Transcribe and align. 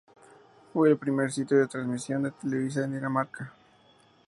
Fue 0.73 0.89
el 0.89 0.97
primer 0.97 1.31
sitio 1.31 1.59
de 1.59 1.67
transmisión 1.67 2.23
de 2.23 2.31
televisión 2.31 2.85
en 2.85 2.93
Dinamarca. 2.95 3.53